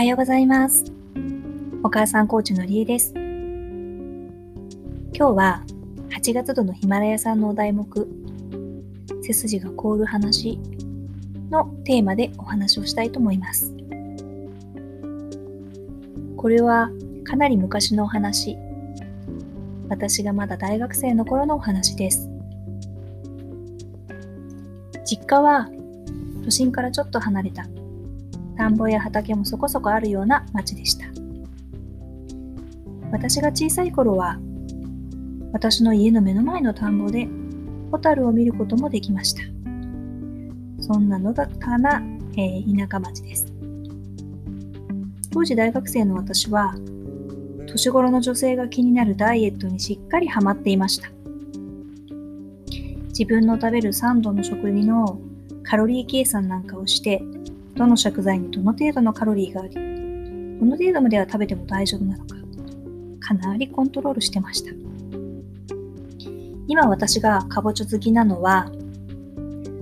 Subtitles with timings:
[0.00, 0.82] はようございます。
[1.82, 3.12] お母さんコーチのりえです。
[3.12, 3.26] 今
[5.12, 5.62] 日は
[6.08, 7.84] 8月度のヒマラヤさんのお題目、
[9.22, 10.58] 背筋が凍る話
[11.50, 13.74] のテーマでお話をしたいと思います。
[16.38, 16.90] これは
[17.24, 18.56] かなり昔のお話。
[19.90, 22.26] 私がまだ大学生の頃のお話です。
[25.04, 25.68] 実家は
[26.42, 27.66] 都心からちょっと離れた
[28.60, 31.06] 田んぼや畑もそこそこあるような町でした。
[33.10, 34.38] 私が小さい頃は
[35.50, 37.26] 私の家の目の前の田んぼで
[37.90, 39.40] ホタルを見ることもできました。
[40.78, 42.02] そんなのだかな、
[42.36, 43.50] えー田舎町です。
[45.32, 46.74] 当時大学生の私は
[47.66, 51.08] 年頃の女性が気になるダイエットにしっかりハマっていました。
[53.08, 55.18] 自分の食べる3度の食事の
[55.62, 57.22] カロリー計算なんかをして、
[57.74, 59.80] どの食材にどの程度のカロリーがあり、ど
[60.66, 62.36] の程度までは食べても大丈夫なのか、
[63.20, 64.72] かなりコントロールしてました。
[66.68, 68.70] 今私がかぼちゃ好きなのは、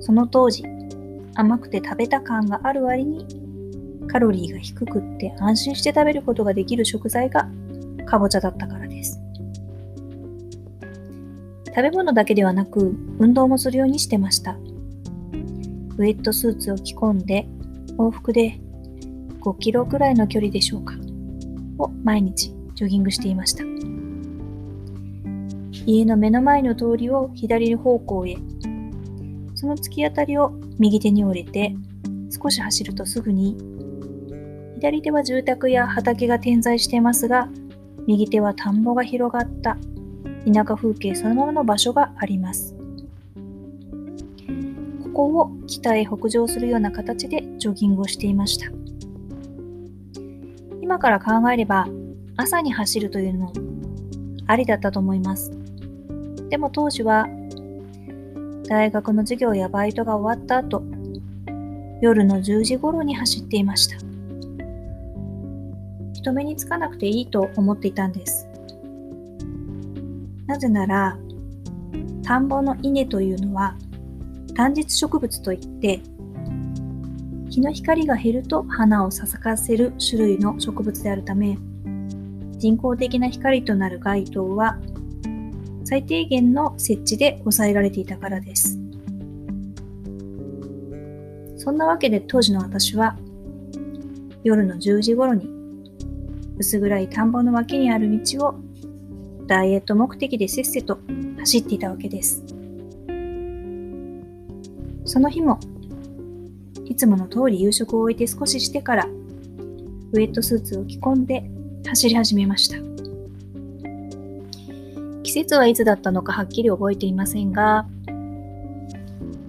[0.00, 0.64] その当時、
[1.34, 3.26] 甘くて食べた感がある割に、
[4.08, 7.48] カロリーが低くって安心して食べることができる食材が
[8.04, 9.20] かぼちゃだったからです。
[11.66, 14.52] 食べ物だけではなく、運動もするようにしてました。
[14.52, 17.46] ウェットスーツを着込んで、
[17.98, 18.60] 往復で
[19.40, 20.94] 5キロくらいの距離でしょうか？
[21.78, 23.64] を毎日ジョギングしていました。
[25.84, 28.36] 家の目の前の通りを左方向へ、
[29.54, 31.74] その突き当たりを右手に折れて、
[32.30, 33.56] 少し走るとすぐに、
[34.76, 37.48] 左手は住宅や畑が点在していますが、
[38.06, 39.76] 右手は田んぼが広がった
[40.46, 42.76] 田舎風景そのままの場所があります。
[45.12, 48.70] ここを北へ北上するような形でジョギングをしていました。
[50.80, 51.86] 今から考えれば
[52.36, 53.52] 朝に走るというの
[54.46, 55.52] ありだったと思います。
[56.48, 57.28] でも当時は
[58.68, 60.82] 大学の授業やバイトが終わった後、
[62.00, 63.96] 夜の10時頃に走っていました。
[66.14, 68.48] 人目につかなくていいと思っていたんです。
[70.46, 71.18] なぜなら、
[72.22, 73.76] 田んぼの稲というのは
[74.54, 76.00] 単日植物といって、
[77.48, 81.58] 日の光が減ると花を咲かせる種類の植物であるため、
[82.58, 84.78] 人工的な光となる街灯は
[85.84, 88.78] 最低限の設置で抑えられていたからです。
[91.56, 93.16] そんなわけで当時の私は
[94.42, 95.48] 夜の10時頃に
[96.58, 98.54] 薄暗い田んぼの脇にある道を
[99.46, 100.98] ダイエット目的でせっせと
[101.38, 102.44] 走っていたわけです。
[105.04, 105.58] その日も、
[106.84, 111.44] いつもの通り夕食を終えて少ししてから、ウェットスーツを着込んで
[111.86, 112.76] 走り始めました。
[115.22, 117.86] 季節はいつだったのかはっきり覚えていませんが、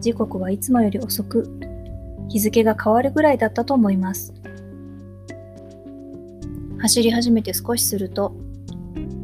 [0.00, 1.48] 時刻はいつもより遅く、
[2.28, 4.32] 日付が変わるぐらいだったと思います。
[6.78, 8.34] 走り始めて少しすると、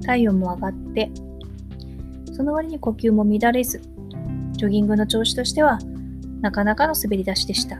[0.04, 1.10] 体温も上がって、
[2.32, 3.80] その割に呼吸も乱れず、
[4.52, 5.78] ジョギングの調子としては
[6.40, 7.78] なかなかの滑り出しでした。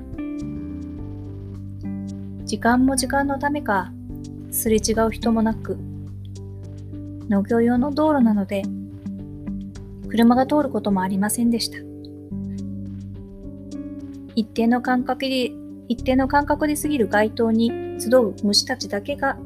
[2.44, 3.92] 時間も時間のためか、
[4.50, 5.78] すれ違う人もなく、
[7.28, 8.62] 農業用の道路なので、
[10.08, 11.78] 車が通ることもありませんでした。
[14.34, 15.52] 一定の間隔で、
[15.88, 19.36] 一定の間隔で過ぎる街灯に集う虫たちだけが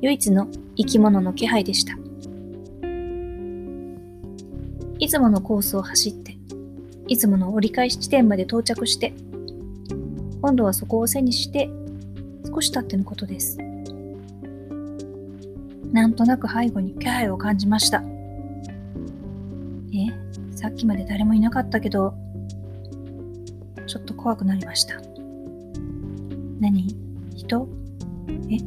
[0.00, 1.94] 唯一の生き物の気配でした。
[4.98, 6.35] いつものコースを走って、
[7.08, 9.12] いつもの折り返し地点まで到着して、
[10.42, 11.70] 今度はそこを背にして、
[12.44, 13.58] 少し経ってのことです。
[15.92, 18.02] なんとなく背後に気配を感じました。
[19.92, 20.08] え、
[20.54, 22.14] さっきまで誰もいなかったけど、
[23.86, 25.00] ちょっと怖くなりました。
[26.60, 26.88] 何？
[27.34, 27.68] 人？
[28.50, 28.58] え？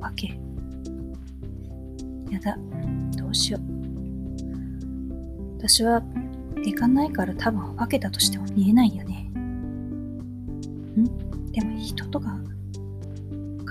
[0.00, 0.38] 化け？
[2.30, 2.58] やだ、
[3.16, 3.62] どうしよう。
[5.58, 6.02] 私は
[6.64, 9.30] 出かないから多分化けたとしても見えないよね。
[9.34, 11.04] ん？
[11.52, 12.38] でも人とか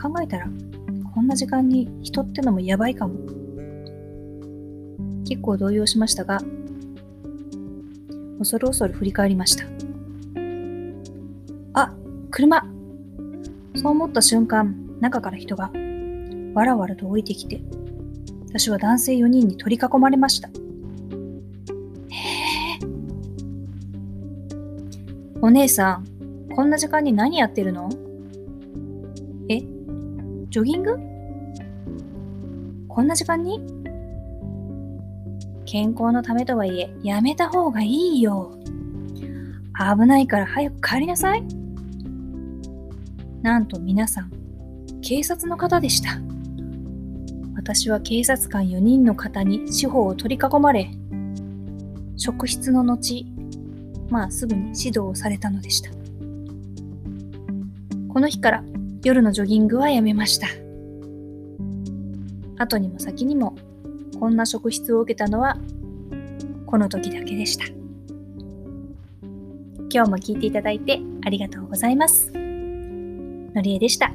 [0.02, 0.48] 考えたら
[1.14, 3.16] こんな時間に人ってのもやばいかも。
[5.26, 6.42] 結構動揺しましたが、
[8.40, 9.66] 恐る恐る振り返りました。
[11.74, 11.94] あ、
[12.32, 12.66] 車
[13.76, 15.72] そう思った瞬間、中から人が
[16.54, 17.62] わらわらと降りてきて、
[18.48, 20.50] 私は男性4人に取り囲まれました。
[25.40, 26.06] お姉さん、
[26.56, 27.90] こんな時間に何やってるの？
[29.50, 29.60] え？
[30.50, 30.98] ジョギング？
[32.88, 33.62] こんな時間に？
[35.66, 38.58] 健康のためとはいえ、やめた方がいいよ。
[39.78, 41.44] 危ないから早く帰りなさい。
[43.44, 44.32] なんと皆さん、
[45.02, 46.20] 警察の方でした。
[47.56, 50.90] 私は警察官4人の方に司法を取り囲まれ、
[52.16, 53.28] 職質の後、
[54.10, 55.92] まあすぐに指導をされたのでした。
[58.10, 58.64] この日から
[59.04, 60.48] 夜のジョギングはやめました。
[62.58, 63.56] 後にも先にも
[64.20, 65.58] こんな職質を受けたのは
[66.66, 67.66] この時だけでした。
[69.90, 72.32] 今日も聞いていただいてありがとうございます。
[72.34, 74.12] のりえでした。